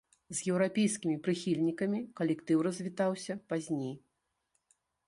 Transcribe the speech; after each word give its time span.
З 0.37 0.37
еўрапейскімі 0.53 1.17
прыхільнікамі 1.27 2.01
калектыў 2.21 2.57
развітаўся 2.71 3.39
пазней. 3.53 3.95